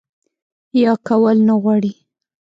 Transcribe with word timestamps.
يا 0.81 0.91
کول 1.07 1.37
نۀ 1.47 1.55
غواړي 1.61 1.93